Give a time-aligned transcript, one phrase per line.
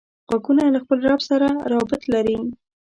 [0.27, 2.37] غوږونه له خپل رب سره رابط لري